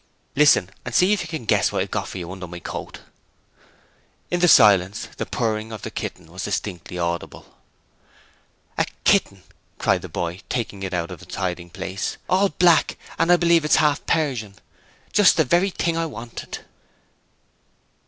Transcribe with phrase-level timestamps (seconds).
[0.35, 3.01] 'Listen, and see if you can guess what I've got for you under my coat.'
[4.31, 7.55] In the silence the purring of the kitten was distinctly audible.
[8.79, 9.43] 'A kitten!'
[9.77, 12.17] cried the boy, taking it out of its hiding place.
[12.27, 14.55] 'All black, and I believe it's half a Persian.
[15.13, 16.65] Just the very thing I wanted.'